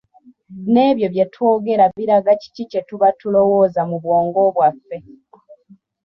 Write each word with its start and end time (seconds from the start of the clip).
Nebyo 0.73 1.07
bye 1.13 1.25
twogera 1.33 1.85
biraga 1.97 2.31
kiki 2.41 2.63
kye 2.71 2.81
tuba 2.87 3.07
tulowooza 3.19 3.81
mu 3.89 3.97
bwongo 4.03 4.39
bwaffe. 4.55 4.97